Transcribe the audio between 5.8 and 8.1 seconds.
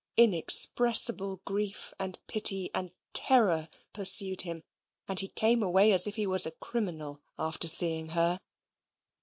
as if he was a criminal after seeing